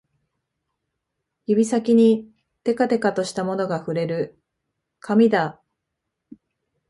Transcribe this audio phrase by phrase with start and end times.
[1.45, 2.27] 指先に
[2.63, 4.35] てかてかとしたものが触れる、
[4.99, 5.61] 紙だ